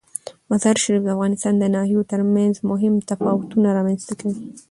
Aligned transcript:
مزارشریف 0.49 1.01
د 1.03 1.07
افغانستان 1.15 1.53
د 1.57 1.63
ناحیو 1.75 2.07
ترمنځ 2.11 2.53
مهم 2.71 2.93
تفاوتونه 3.11 3.67
رامنځ 3.77 4.01
ته 4.07 4.13
کوي. 4.19 4.37